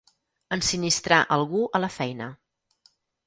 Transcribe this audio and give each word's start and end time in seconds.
Ensinistrar 0.55 1.19
algú 1.37 1.61
a 1.79 1.83
la 1.85 1.91
feina. 1.99 2.31